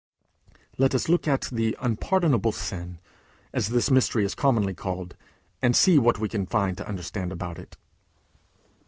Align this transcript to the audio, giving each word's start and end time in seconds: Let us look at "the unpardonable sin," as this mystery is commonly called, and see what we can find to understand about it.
Let 0.79 0.95
us 0.95 1.07
look 1.09 1.27
at 1.27 1.41
"the 1.51 1.77
unpardonable 1.79 2.53
sin," 2.53 2.97
as 3.53 3.69
this 3.69 3.91
mystery 3.91 4.25
is 4.25 4.33
commonly 4.33 4.73
called, 4.73 5.15
and 5.61 5.75
see 5.75 5.99
what 5.99 6.17
we 6.17 6.27
can 6.27 6.47
find 6.47 6.75
to 6.79 6.87
understand 6.89 7.31
about 7.31 7.59
it. 7.59 7.77